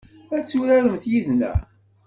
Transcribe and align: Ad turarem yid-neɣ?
Ad 0.35 0.43
turarem 0.49 0.95
yid-neɣ? 1.11 1.57